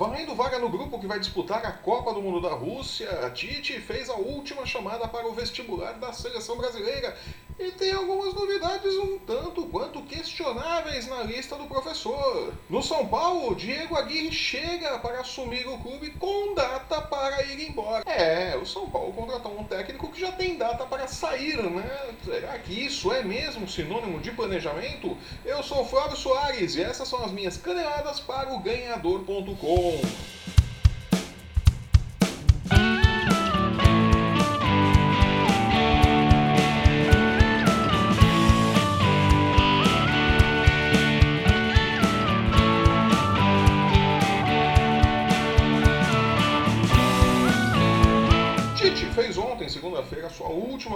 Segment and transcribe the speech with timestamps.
[0.00, 3.78] Valendo vaga no grupo que vai disputar a Copa do Mundo da Rússia, a Tite
[3.82, 7.14] fez a última chamada para o vestibular da seleção brasileira
[7.60, 12.54] e tem algumas novidades um tanto quanto questionáveis na lista do professor.
[12.70, 18.02] No São Paulo, Diego Aguirre chega para assumir o clube com data para ir embora.
[18.10, 22.16] É, o São Paulo contratou um técnico que já tem data para sair, né?
[22.24, 25.16] Será que isso é mesmo sinônimo de planejamento?
[25.44, 30.00] Eu sou Flávio Soares e essas são as minhas caneladas para o ganhador.com.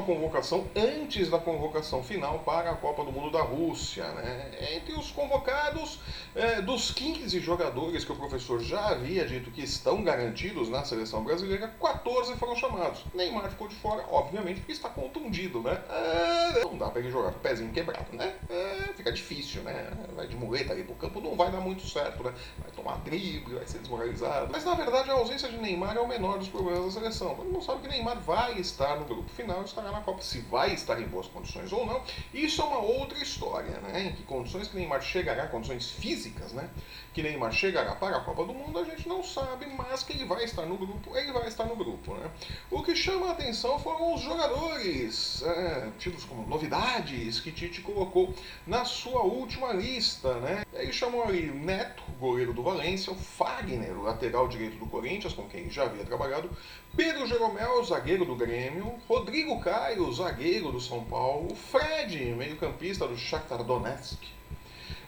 [0.05, 4.05] convocação antes da convocação final para a Copa do Mundo da Rússia.
[4.13, 4.51] Né?
[4.77, 5.99] Entre os convocados,
[6.35, 11.25] é, dos 15 jogadores que o professor já havia dito que estão garantidos na seleção
[11.25, 13.05] brasileira, 14 foram chamados.
[13.15, 15.81] Neymar ficou de fora, obviamente, porque está contundido, né?
[15.89, 18.35] É, não dá para ele jogar com o pezinho quebrado, né?
[18.49, 19.91] É, fica difícil, né?
[20.15, 22.33] Vai de muleta ali pro campo, não vai dar muito certo, né?
[22.59, 24.49] Vai tomar drible, vai ser desmoralizado.
[24.53, 27.35] Mas na verdade a ausência de Neymar é o menor dos problemas da seleção.
[27.35, 30.23] Todo mundo sabe que Neymar vai estar no grupo final estará na Copa.
[30.23, 34.09] Se vai estar em boas condições ou não, isso é uma outra história, né?
[34.09, 36.69] Em que condições que Neymar chegará, condições físicas, né?
[37.13, 40.25] Que Neymar chegará para a Copa do Mundo, a gente não sabe, mas que ele
[40.25, 42.31] vai estar no grupo, ele vai estar no grupo, né?
[42.71, 48.35] O que chama a atenção foram os jogadores, é, tidos como novidades, que Tite colocou
[48.67, 50.65] na sua última lista, né?
[50.73, 55.49] Ele chamou ali Neto, goleiro do Valência, o Fagner, o lateral direito do Corinthians, com
[55.49, 56.51] quem já havia trabalhado,
[56.97, 63.63] Pedro Jeromel, zagueiro do Grêmio, Rodrigo Caio, zagueiro do São Paulo, Fred, meio-campista do Shakhtar
[63.63, 64.19] Donetsk,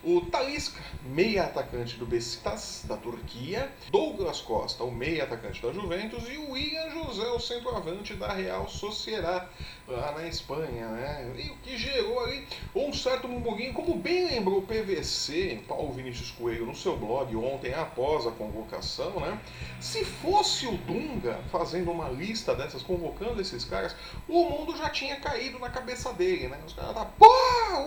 [0.07, 6.23] o Talisca, meia atacante do Besiktas, da Turquia, Douglas Costa, o meia atacante da Juventus,
[6.29, 9.49] e o William José, o centroavante da Real Sociedad,
[9.89, 11.35] lá na Espanha, né?
[11.37, 16.31] E o que gerou ali um certo murmurinho, como bem lembrou o PVC, Paulo Vinícius
[16.31, 19.41] Coelho, no seu blog ontem, após a convocação, né?
[19.81, 23.97] Se fosse o Dunga fazendo uma lista dessas, convocando esses caras,
[24.29, 26.61] o mundo já tinha caído na cabeça dele, né?
[26.65, 27.27] Os caras tá, pô,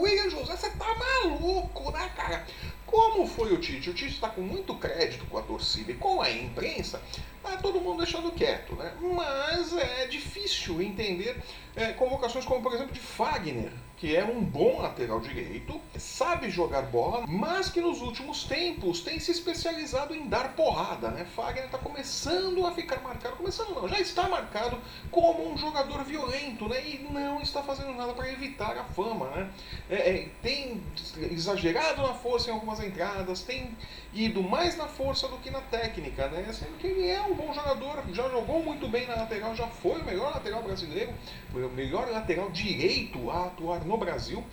[0.01, 2.53] William José, você tá maluco, né, backpacker
[2.89, 3.91] Como foi o Tite?
[3.91, 6.99] O Tite está com muito crédito com a torcida e com a imprensa,
[7.43, 8.91] tá todo mundo deixando quieto, né?
[8.99, 11.37] Mas é difícil entender
[11.75, 16.83] é, convocações como, por exemplo, de Fagner, que é um bom lateral direito, sabe jogar
[16.83, 21.25] bola, mas que nos últimos tempos tem se especializado em dar porrada, né?
[21.35, 24.77] Fagner está começando a ficar marcado, começando não, já está marcado
[25.11, 26.81] como um jogador violento, né?
[26.89, 29.51] E não está fazendo nada para evitar a fama, né?
[29.89, 30.81] É, é, tem
[31.29, 33.75] exagerado na força em algumas entradas, tem
[34.13, 36.51] ido mais na força do que na técnica, né?
[36.53, 40.01] Sendo que ele é um bom jogador, já jogou muito bem na lateral, já foi
[40.01, 41.13] o melhor lateral brasileiro,
[41.53, 44.43] o melhor lateral direito a atuar no Brasil.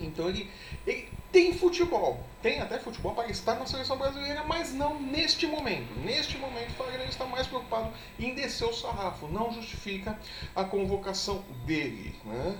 [0.00, 0.50] Então ele,
[0.86, 5.94] ele tem futebol, tem até futebol para estar na seleção brasileira, mas não neste momento.
[6.00, 10.18] Neste momento, o Fagner está mais preocupado em descer o sarrafo, não justifica
[10.56, 12.14] a convocação dele.
[12.24, 12.56] Né?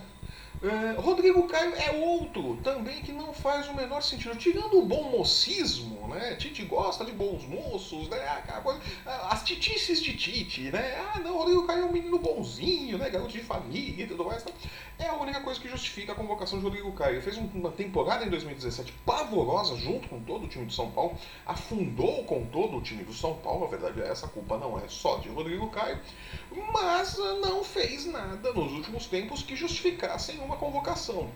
[0.63, 4.37] Uh, Rodrigo Caio é outro também que não faz o menor sentido.
[4.37, 6.35] Tirando o bom mocismo, né?
[6.35, 8.19] Tite gosta de bons moços, né?
[9.31, 10.99] As titices de Tite, né?
[10.99, 13.09] Ah, não, Rodrigo Caio é um menino bonzinho, né?
[13.09, 14.43] Garoto de família e tudo mais.
[14.43, 14.55] Então,
[14.99, 17.15] é a única coisa que justifica a convocação de Rodrigo Caio.
[17.15, 21.17] Ele fez uma temporada em 2017 pavorosa junto com todo o time do São Paulo,
[21.47, 23.65] afundou com todo o time do São Paulo.
[23.65, 25.99] A verdade é essa, culpa não é só de Rodrigo Caio,
[26.71, 31.31] mas não fez nada nos últimos tempos que justificassem uma convocação.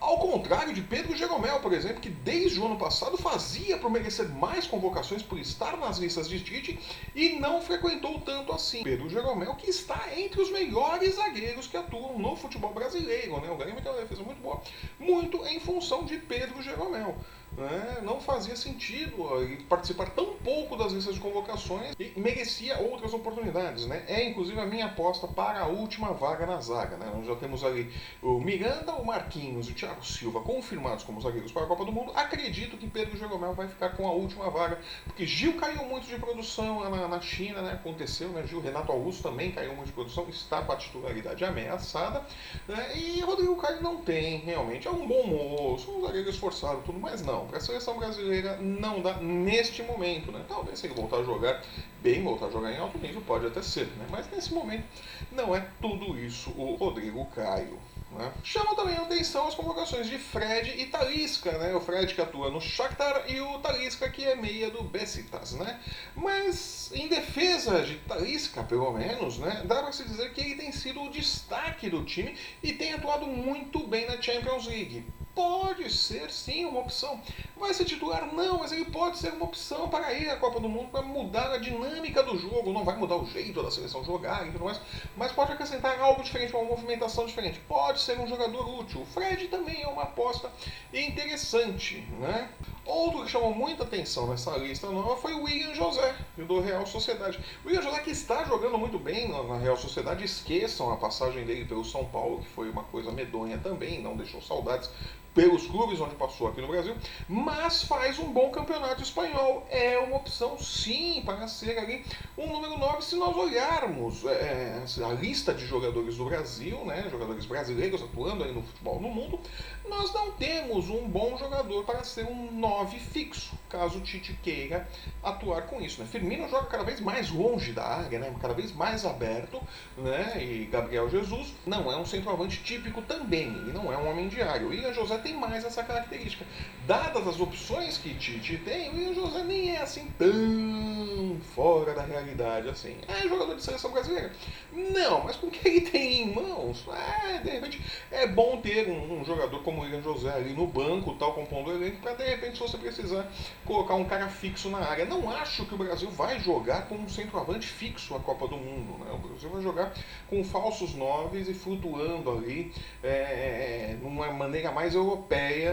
[0.00, 4.28] Ao contrário de Pedro Jeromel, por exemplo, que desde o ano passado fazia por merecer
[4.28, 6.78] mais convocações por estar nas listas de Tite
[7.14, 8.82] e não frequentou tanto assim.
[8.82, 13.40] Pedro Jeromel, que está entre os melhores zagueiros que atuam no futebol brasileiro.
[13.40, 13.50] Né?
[13.50, 14.60] O Grêmio tem uma defesa muito boa,
[14.98, 17.16] muito em função de Pedro Jeromel.
[17.56, 17.98] Né?
[18.02, 19.24] Não fazia sentido
[19.68, 23.86] participar tão pouco das listas de convocações e merecia outras oportunidades.
[23.86, 24.04] Né?
[24.08, 26.96] É inclusive a minha aposta para a última vaga na zaga.
[26.96, 27.10] Né?
[27.14, 27.92] Nós já temos ali
[28.22, 31.92] o Miranda, o Marquinhos e o Thiago Silva confirmados como zagueiros para a Copa do
[31.92, 32.12] Mundo.
[32.14, 36.16] Acredito que Pedro Jeromel vai ficar com a última vaga, porque Gil caiu muito de
[36.16, 37.72] produção na, na China, né?
[37.72, 38.30] aconteceu.
[38.30, 38.44] Né?
[38.46, 42.24] Gil Renato Augusto também caiu muito de produção, está com a titularidade ameaçada.
[42.66, 42.96] Né?
[42.96, 44.88] E Rodrigo Caio não tem, realmente.
[44.88, 49.00] É um bom moço, um zagueiro esforçado, tudo, mas não para a seleção brasileira não
[49.00, 50.44] dá neste momento, né?
[50.48, 51.62] Talvez se ele voltar a jogar
[52.02, 54.06] bem, voltar a jogar em alto nível, pode até ser, né?
[54.10, 54.84] Mas nesse momento
[55.32, 57.78] não é tudo isso o Rodrigo Caio.
[58.12, 58.32] Né?
[58.44, 61.74] Chama também a atenção as convocações de Fred e Talisca, né?
[61.74, 65.80] O Fred que atua no Shakhtar e o Talisca que é meia do Besiktas, né?
[66.14, 69.62] Mas em defesa de Talisca, pelo menos, né?
[69.64, 73.26] Dá para se dizer que ele tem sido o destaque do time e tem atuado
[73.26, 77.20] muito bem na Champions League pode ser sim uma opção.
[77.56, 78.32] Vai ser titular?
[78.32, 81.52] Não, mas ele pode ser uma opção para ir à Copa do Mundo, para mudar
[81.52, 82.72] a dinâmica do jogo.
[82.72, 84.80] Não vai mudar o jeito da seleção jogar e tudo mais,
[85.16, 87.60] mas pode acrescentar algo diferente, uma movimentação diferente.
[87.68, 89.02] Pode ser um jogador útil.
[89.02, 90.50] O Fred também é uma aposta
[90.92, 92.48] interessante, né?
[92.84, 97.38] Outro que chamou muita atenção nessa lista nova foi o William José, do Real Sociedade.
[97.64, 101.64] O William José que está jogando muito bem na Real Sociedade, esqueçam a passagem dele
[101.64, 104.90] pelo São Paulo, que foi uma coisa medonha também, não deixou saudades
[105.34, 106.94] pelos clubes onde passou aqui no Brasil,
[107.28, 109.66] mas faz um bom campeonato espanhol.
[109.68, 112.04] É uma opção, sim, para ser ali
[112.38, 117.44] um número 9 se nós olharmos é, a lista de jogadores do Brasil, né, jogadores
[117.46, 119.40] brasileiros atuando aí no futebol no mundo,
[119.88, 124.88] nós não temos um bom jogador para ser um 9 fixo, caso o Tite queira
[125.22, 126.00] atuar com isso.
[126.00, 126.06] Né?
[126.10, 128.34] Firmino joga cada vez mais longe da área, né?
[128.40, 129.60] cada vez mais aberto,
[129.98, 130.42] né?
[130.42, 134.40] e Gabriel Jesus não é um centroavante típico também, ele não é um homem de
[134.40, 134.66] área.
[134.66, 136.44] O Ian José tem mais essa característica.
[136.86, 142.68] Dadas as opções que Tite tem, o José nem é assim tão fora da realidade
[142.68, 142.98] assim.
[143.08, 144.30] É jogador de seleção brasileira?
[144.70, 147.80] Não, mas com o que ele tem em mãos, é, de repente
[148.10, 151.70] é bom ter um, um jogador como o William José ali no banco, tal, compondo
[151.70, 153.26] o elenco, para de repente, se você precisar
[153.64, 155.06] colocar um cara fixo na área.
[155.06, 159.02] Não acho que o Brasil vai jogar com um centroavante fixo a Copa do Mundo.
[159.02, 159.10] Né?
[159.12, 159.94] O Brasil vai jogar
[160.28, 162.72] com falsos noves e flutuando ali
[163.02, 165.13] é, é numa maneira mais europeia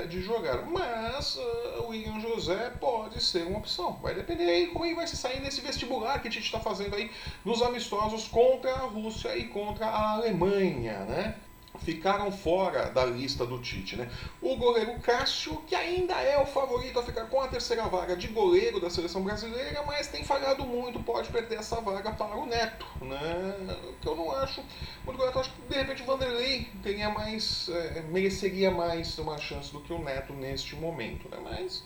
[0.08, 0.66] de jogar.
[0.66, 3.94] Mas uh, o William José pode ser uma opção.
[4.02, 6.96] Vai depender aí como ele vai se sair nesse vestibular que a gente está fazendo
[6.96, 7.12] aí
[7.44, 11.36] nos amistosos contra a Rússia e contra a Alemanha, né?
[11.84, 13.96] Ficaram fora da lista do Tite.
[13.96, 14.10] Né?
[14.42, 18.28] O goleiro Cássio, que ainda é o favorito a ficar com a terceira vaga de
[18.28, 22.86] goleiro da seleção brasileira, mas tem falhado muito, pode perder essa vaga para o Neto.
[23.02, 23.78] Né?
[24.02, 24.64] Que eu não acho
[25.06, 25.40] muito correto.
[25.40, 29.94] Acho que de repente o Vanderlei teria mais, é, mereceria mais uma chance do que
[29.94, 31.30] o Neto neste momento.
[31.30, 31.38] Né?
[31.44, 31.84] Mas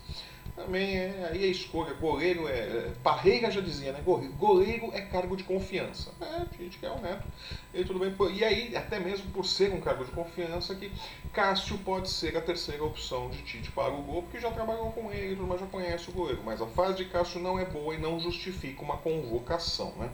[0.55, 2.91] também é, aí a escolha, goleiro é, é.
[3.03, 4.01] Parreira já dizia, né?
[4.37, 6.11] Goleiro é cargo de confiança.
[6.21, 7.25] É, gente quer o Neto.
[7.73, 8.15] E tudo bem.
[8.33, 10.89] E aí, até mesmo por ser um cargo de confiança, que
[11.33, 15.11] Cássio pode ser a terceira opção de Tite para o gol, porque já trabalhou com
[15.11, 16.41] ele, mas já conhece o goleiro.
[16.45, 20.09] Mas a fase de Cássio não é boa e não justifica uma convocação, né?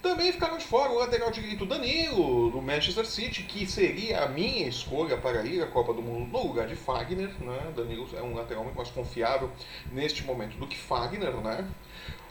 [0.00, 4.66] Também ficaram de fora o lateral direito Danilo, do Manchester City, que seria a minha
[4.66, 7.72] escolha para ir à Copa do Mundo no lugar de Fagner, né?
[7.76, 9.50] Danilo é um lateral muito mais confiável
[9.90, 11.66] neste momento do que Fagner, né?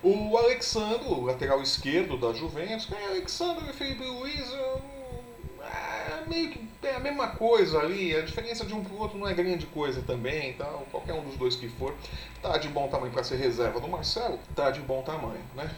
[0.03, 5.00] O Alexandre, o lateral esquerdo da Juventus, é Alexandre Felipe Luiz, é
[6.31, 9.27] meio que é a mesma coisa ali, a diferença de um para o outro não
[9.27, 11.93] é grande coisa também, então qualquer um dos dois que for,
[12.41, 15.69] tá de bom tamanho para ser reserva do Marcelo, tá de bom tamanho, né?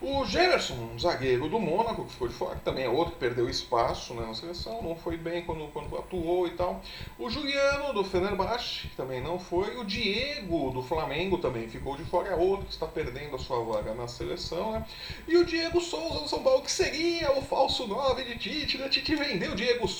[0.00, 4.14] O Gerson, zagueiro do Mônaco, que ficou de fora, também é outro que perdeu espaço
[4.14, 6.80] né, na seleção, não foi bem quando, quando atuou e tal.
[7.18, 9.76] O Juliano, do Fenerbahçe, também não foi.
[9.76, 13.60] O Diego, do Flamengo, também ficou de fora, é outro que está perdendo a sua
[13.64, 14.70] vaga na seleção.
[14.70, 14.86] Né?
[15.26, 18.78] E o Diego Souza, do São Paulo, que seria o falso 9 de Tite.
[18.78, 18.88] Né?
[18.88, 19.97] Tite vendeu o Diego Souza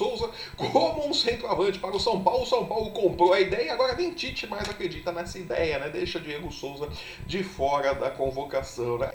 [0.56, 2.42] como um centroavante para o São Paulo.
[2.42, 5.88] O São Paulo comprou a ideia, agora nem Tite mais acredita nessa ideia, né?
[5.88, 6.88] Deixa Diego Souza
[7.26, 8.98] de fora da convocação.
[8.98, 9.10] Né?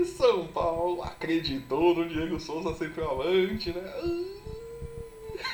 [0.00, 3.92] Isso são Paulo acreditou no Diego Souza centroavante, né?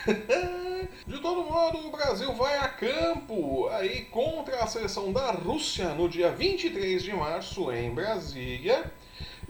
[1.07, 6.09] De todo modo, o Brasil vai a campo aí contra a seleção da Rússia no
[6.09, 8.91] dia 23 de março em Brasília.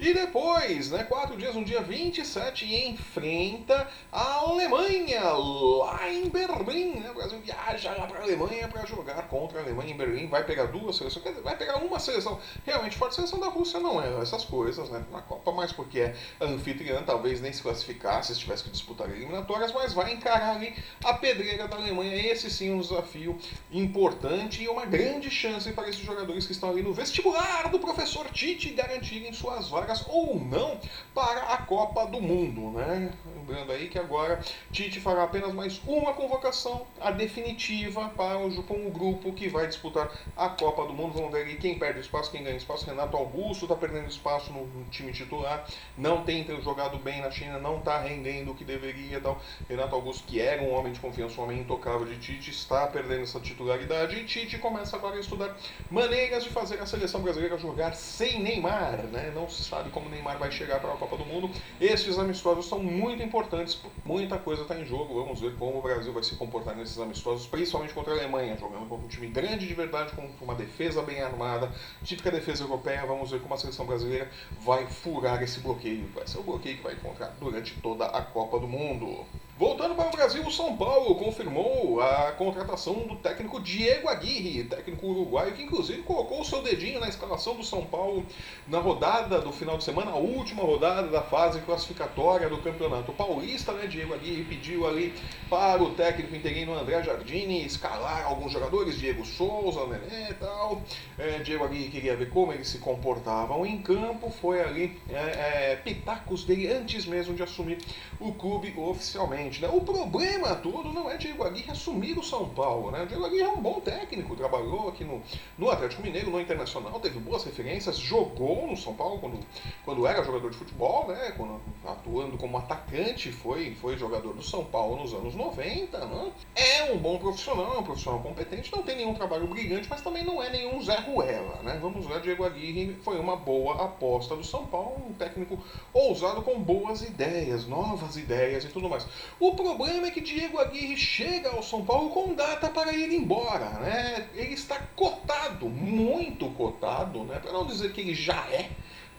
[0.00, 7.00] E depois, né, quatro dias, no dia 27, enfrenta a Alemanha lá em Berlim.
[7.00, 7.10] Né?
[7.10, 10.26] O Brasil viaja lá para a Alemanha para jogar contra a Alemanha em Berlim.
[10.26, 13.16] Vai pegar duas seleções, quer dizer, vai pegar uma seleção realmente forte.
[13.16, 17.42] Seleção da Rússia não é essas coisas né, na Copa, mais porque é anfitriã, talvez
[17.42, 21.76] nem se classificasse se tivesse que disputar eliminatórias, mas vai encarar ali a pedreira da
[21.76, 22.16] Alemanha.
[22.16, 23.38] Esse sim é um desafio
[23.70, 28.30] importante e uma grande chance para esses jogadores que estão ali no vestibular do professor
[28.30, 30.78] Tite garantirem suas vagas vagas ou não
[31.14, 33.12] para a Copa do Mundo, né?
[33.36, 38.86] Lembrando aí que agora Tite fará apenas mais uma convocação, a definitiva para o, com
[38.86, 41.14] o grupo que vai disputar a Copa do Mundo.
[41.14, 42.86] Vamos ver aí quem perde espaço, quem ganha espaço.
[42.86, 45.66] Renato Augusto está perdendo espaço no, time titular,
[45.96, 49.18] não tem jogado bem na China, não está rendendo o que deveria.
[49.18, 49.36] Então,
[49.68, 53.22] Renato Augusto, que era um homem de confiança, um homem intocável de Tite, está perdendo
[53.22, 55.56] essa titularidade e Tite começa agora a estudar
[55.90, 59.32] maneiras de fazer a seleção brasileira jogar sem Neymar, né?
[59.34, 61.50] Não se sabe sabe como o Neymar vai chegar para a Copa do Mundo.
[61.80, 65.14] Esses amistosos são muito importantes, muita coisa está em jogo.
[65.22, 68.86] Vamos ver como o Brasil vai se comportar nesses amistosos, principalmente contra a Alemanha, jogando
[68.86, 71.72] contra um time grande de verdade, com uma defesa bem armada,
[72.04, 73.06] típica defesa europeia.
[73.06, 76.06] Vamos ver como a seleção brasileira vai furar esse bloqueio.
[76.14, 79.24] Vai ser o bloqueio que vai encontrar durante toda a Copa do Mundo.
[79.60, 85.06] Voltando para o Brasil, o São Paulo confirmou a contratação do técnico Diego Aguirre, técnico
[85.06, 88.24] uruguaio, que inclusive colocou o seu dedinho na escalação do São Paulo
[88.66, 93.74] na rodada do final de semana, a última rodada da fase classificatória do Campeonato Paulista.
[93.74, 93.86] Né?
[93.86, 95.12] Diego Aguirre pediu ali
[95.50, 100.80] para o técnico interino André Jardini escalar alguns jogadores, Diego Souza, Nené e tal.
[101.18, 105.76] É, Diego Aguirre queria ver como eles se comportavam em campo, foi ali é, é,
[105.76, 107.76] pitacos dele antes mesmo de assumir
[108.18, 109.49] o clube oficialmente.
[109.58, 109.68] Né?
[109.72, 112.90] O problema todo não é Diego Aguirre assumir o São Paulo.
[112.90, 113.06] Né?
[113.06, 115.22] Diego Aguirre é um bom técnico, trabalhou aqui no,
[115.58, 119.40] no Atlético Mineiro, no Internacional, teve boas referências, jogou no São Paulo quando,
[119.84, 121.32] quando era jogador de futebol, né?
[121.36, 125.98] quando, atuando como atacante, foi, foi jogador do São Paulo nos anos 90.
[125.98, 126.32] Né?
[126.54, 130.24] É um bom profissional, é um profissional competente, não tem nenhum trabalho brilhante, mas também
[130.24, 131.62] não é nenhum Zé Ruela.
[131.62, 131.78] Né?
[131.80, 135.58] Vamos ver, Diego Aguirre foi uma boa aposta do São Paulo, um técnico
[135.92, 139.06] ousado com boas ideias, novas ideias e tudo mais.
[139.40, 143.70] O problema é que Diego Aguirre chega ao São Paulo com data para ir embora,
[143.80, 144.28] né?
[144.34, 147.38] Ele está cotado, muito cotado, né?
[147.38, 148.70] Para não dizer que ele já é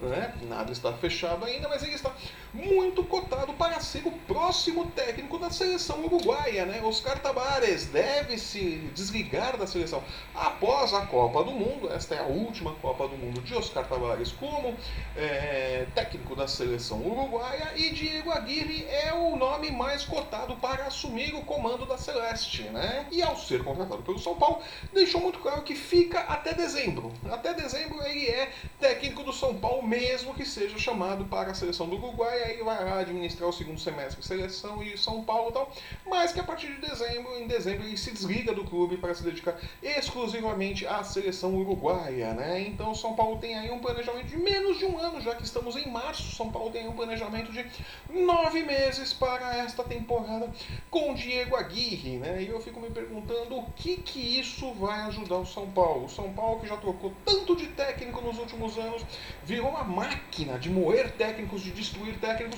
[0.07, 0.33] né?
[0.47, 2.13] Nada está fechado ainda, mas ele está
[2.53, 6.65] muito cotado para ser o próximo técnico da seleção uruguaia.
[6.65, 6.81] Né?
[6.83, 10.03] Oscar Tabares deve se desligar da seleção
[10.35, 11.91] após a Copa do Mundo.
[11.91, 14.75] Esta é a última Copa do Mundo de Oscar Tabares como
[15.15, 17.71] é, técnico da seleção uruguaia.
[17.75, 22.63] E Diego Aguirre é o nome mais cotado para assumir o comando da Celeste.
[22.63, 23.07] Né?
[23.11, 24.61] E ao ser contratado pelo São Paulo,
[24.93, 27.11] deixou muito claro que fica até dezembro.
[27.29, 31.87] Até dezembro ele é técnico do São Paulo mesmo que seja chamado para a seleção
[31.87, 35.71] do Uruguai, aí vai lá administrar o segundo semestre seleção e São Paulo e tal,
[36.05, 39.23] mas que a partir de dezembro, em dezembro, ele se desliga do clube para se
[39.23, 42.61] dedicar exclusivamente à seleção uruguaia, né?
[42.61, 45.75] Então São Paulo tem aí um planejamento de menos de um ano, já que estamos
[45.75, 47.65] em março, São Paulo tem um planejamento de
[48.09, 50.49] nove meses para esta temporada
[50.89, 52.41] com Diego Aguirre, né?
[52.43, 56.05] E eu fico me perguntando o que que isso vai ajudar o São Paulo.
[56.05, 59.03] O São Paulo que já trocou tanto de técnico nos últimos anos,
[59.43, 62.30] virou uma máquina de moer técnicos, de destruir técnicos.
[62.37, 62.57] cada.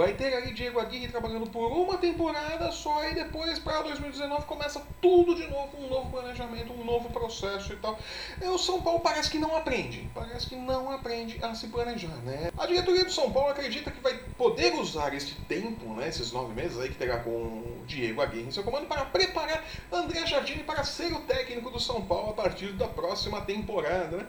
[0.00, 4.82] Vai ter aí Diego Aguirre trabalhando por uma temporada só e depois para 2019 começa
[4.98, 7.98] tudo de novo, um novo planejamento, um novo processo e tal.
[8.40, 12.16] E o São Paulo parece que não aprende, parece que não aprende a se planejar,
[12.24, 12.50] né?
[12.56, 16.54] A diretoria do São Paulo acredita que vai poder usar este tempo, né, esses nove
[16.54, 20.62] meses aí que terá com o Diego Aguirre em seu comando para preparar André Jardine
[20.62, 24.26] para ser o técnico do São Paulo a partir da próxima temporada, né?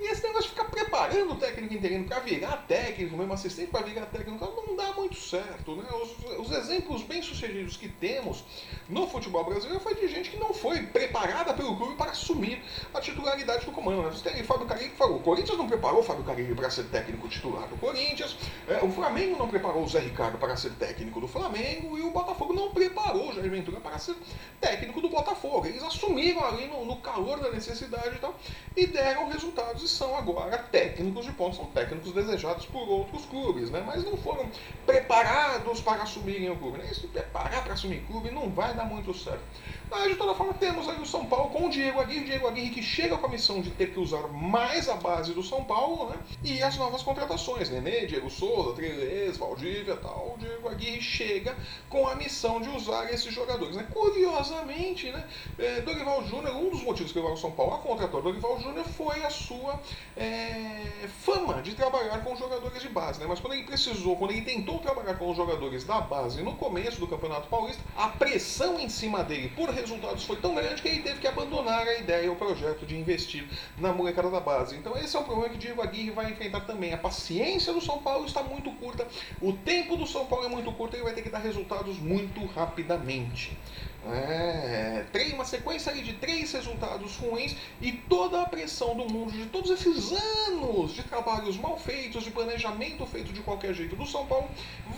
[0.00, 3.86] E esse negócio de ficar preparando o técnico interino para virar técnico, mesmo assistente para
[3.86, 5.76] virar técnico, não dá muito certo.
[5.76, 5.84] Né?
[6.02, 8.44] Os, os, exemplos bem-sucedidos que temos
[8.88, 13.00] no futebol brasileiro foi de gente que não foi preparada pelo clube para assumir a
[13.00, 14.02] titularidade do comando.
[14.02, 14.10] Né?
[14.10, 16.84] Você tem Fábio Carilli que falou, o Corinthians não preparou o Fábio Carilli para ser
[16.84, 18.36] técnico titular do Corinthians,
[18.68, 22.10] é, o Flamengo não preparou o Zé Ricardo para ser técnico do Flamengo e o
[22.10, 24.16] Botafogo não preparou o Jair Ventura para ser
[24.60, 25.66] técnico do Botafogo.
[25.66, 28.34] Eles assumiram ali no, no calor da necessidade e tal
[28.76, 33.82] e deram resultados são agora técnicos de ponta, são técnicos desejados por outros clubes, né?
[33.86, 34.48] mas não foram
[34.86, 36.78] preparados para assumirem o clube.
[36.78, 36.92] Né?
[36.92, 39.42] Se preparar para assumir clube não vai dar muito certo.
[39.90, 42.70] Mas de toda forma temos aí o São Paulo com o Diego Aguirre, Diego Aguirre
[42.70, 46.08] que chega com a missão de ter que usar mais a base do São Paulo,
[46.08, 46.16] né?
[46.42, 50.34] E as novas contratações, Nenê, Diego Souza, Trilês, Valdívia tal.
[50.34, 51.54] O Diego Aguirre chega
[51.90, 53.76] com a missão de usar esses jogadores.
[53.76, 53.86] Né?
[53.92, 55.28] Curiosamente, né?
[55.58, 58.86] É, Dorival Júnior, um dos motivos que levou o São Paulo a contratar Dorival Júnior
[58.86, 59.78] foi a sua
[60.16, 63.26] é, fama de trabalhar com jogadores de base, né?
[63.28, 67.00] Mas quando ele precisou, quando ele tentou trabalhar com os jogadores da base no começo
[67.00, 71.02] do Campeonato Paulista, a pressão em cima dele por resultados foi tão grande que ele
[71.02, 73.46] teve que abandonar a ideia, o projeto de investir
[73.78, 74.76] na molecada da base.
[74.76, 76.92] Então esse é um problema que Diego Aguirre vai enfrentar também.
[76.92, 79.06] A paciência do São Paulo está muito curta,
[79.40, 82.44] o tempo do São Paulo é muito curto e vai ter que dar resultados muito
[82.46, 83.56] rapidamente.
[84.04, 85.04] É,
[85.42, 90.12] uma sequência de três resultados ruins e toda a pressão do mundo de todos esses
[90.12, 94.48] anos de trabalhos mal feitos, de planejamento feito de qualquer jeito do São Paulo,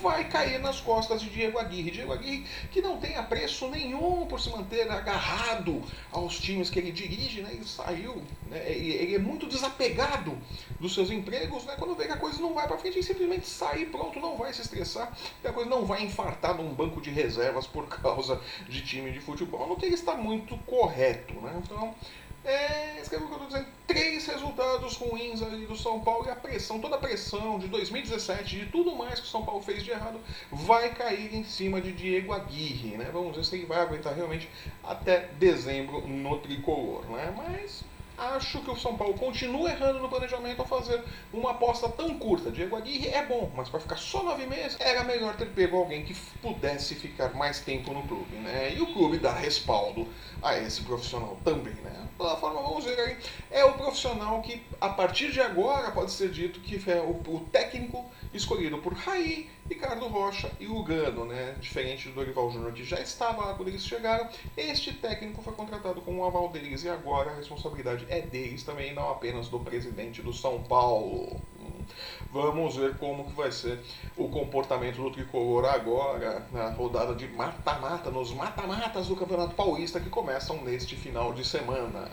[0.03, 1.91] vai cair nas costas de Diego Aguirre.
[1.91, 5.83] Diego Aguirre que não tem apreço nenhum por se manter agarrado
[6.13, 7.51] aos times que ele dirige, né?
[7.53, 8.71] ele saiu, né?
[8.71, 10.37] ele é muito desapegado
[10.79, 11.75] dos seus empregos, né?
[11.79, 14.53] quando vê que a coisa não vai para frente, ele simplesmente sai pronto, não vai
[14.53, 18.83] se estressar, e a coisa não vai infartar num banco de reservas por causa de
[18.95, 21.35] time de futebol, no que ele está muito correto.
[21.35, 21.61] Né?
[21.65, 21.95] Então,
[22.47, 23.67] É, escreva o que eu tô dizendo.
[23.87, 28.59] Três resultados ruins ali do São Paulo e a pressão, toda a pressão de 2017,
[28.61, 30.21] de tudo mais que o São Paulo fez de errado,
[30.53, 33.09] vai cair em cima de Diego Aguirre, né?
[33.11, 34.47] Vamos ver se ele vai aguentar realmente
[34.83, 37.33] até dezembro no tricolor, né?
[37.35, 37.83] Mas
[38.17, 41.03] Acho que o São Paulo continua errando no planejamento ao fazer
[41.33, 42.51] uma aposta tão curta.
[42.51, 46.05] Diego Aguirre é bom, mas para ficar só nove meses, era melhor ter pego alguém
[46.05, 48.73] que pudesse ficar mais tempo no clube, né?
[48.73, 50.09] E o clube dá respaldo
[50.41, 52.07] a esse profissional também, né?
[52.11, 53.19] De toda forma, vamos ver aí,
[53.51, 57.47] é o profissional que, a partir de agora, pode ser dito que é o, o
[57.53, 61.55] técnico escolhido por Raí, Ricardo Rocha e Lugano, né?
[61.61, 66.01] Diferente do Dorival Júnior, que já estava lá quando eles chegaram, este técnico foi contratado
[66.01, 70.23] com o aval deles e agora a responsabilidade é deles também, não apenas do presidente
[70.23, 71.41] do São Paulo.
[72.33, 73.79] Vamos ver como que vai ser
[74.17, 80.09] o comportamento do tricolor agora na rodada de mata-mata, nos mata-matas do Campeonato Paulista que
[80.09, 82.11] começam neste final de semana.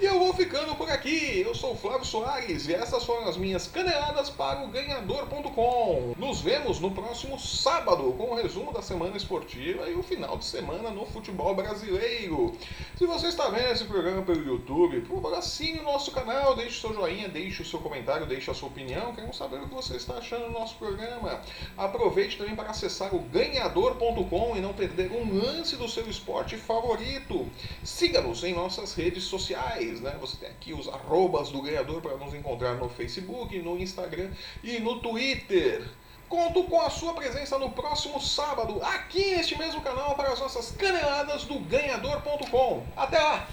[0.00, 1.40] E eu vou ficando por aqui.
[1.40, 6.14] Eu sou o Flávio Soares e essas foram as minhas caneladas para o ganhador.com.
[6.18, 10.46] Nos vemos no próximo sábado com o resumo da semana esportiva e o final de
[10.46, 12.56] semana no futebol brasileiro.
[12.98, 16.80] Se você está vendo esse programa pelo YouTube, por favor, assine o nosso canal, deixe
[16.80, 19.14] seu joinha, deixe o seu comentário, deixe a sua opinião.
[19.14, 21.40] Queremos saber o que você está achando do nosso programa.
[21.78, 27.48] Aproveite também para acessar o ganhador.com e não perder um lance do seu esporte favorito.
[27.84, 30.16] Siga-nos em nossas redes sociais né?
[30.20, 34.30] Você tem aqui os arrobas do ganhador para nos encontrar no Facebook, no Instagram
[34.62, 35.86] e no Twitter.
[36.28, 40.70] Conto com a sua presença no próximo sábado, aqui neste mesmo canal, para as nossas
[40.72, 42.82] caneladas do ganhador.com.
[42.96, 43.46] Até lá!